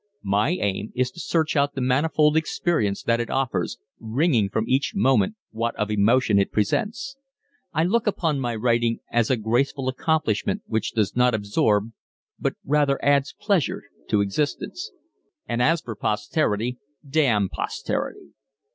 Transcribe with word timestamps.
My 0.25 0.49
aim 0.53 0.91
is 0.95 1.11
to 1.11 1.19
search 1.19 1.55
out 1.55 1.75
the 1.75 1.79
manifold 1.81 2.35
experience 2.35 3.03
that 3.03 3.19
it 3.19 3.29
offers, 3.29 3.77
wringing 3.99 4.49
from 4.49 4.67
each 4.67 4.95
moment 4.95 5.35
what 5.51 5.75
of 5.75 5.91
emotion 5.91 6.39
it 6.39 6.51
presents. 6.51 7.17
I 7.71 7.83
look 7.83 8.07
upon 8.07 8.39
my 8.39 8.55
writing 8.55 9.01
as 9.11 9.29
a 9.29 9.37
graceful 9.37 9.87
accomplishment 9.87 10.63
which 10.65 10.93
does 10.93 11.15
not 11.15 11.35
absorb 11.35 11.91
but 12.39 12.55
rather 12.65 12.97
adds 13.05 13.35
pleasure 13.39 13.83
to 14.07 14.21
existence. 14.21 14.89
And 15.47 15.61
as 15.61 15.81
for 15.81 15.95
posterity—damn 15.95 17.49
posterity." 17.49 18.33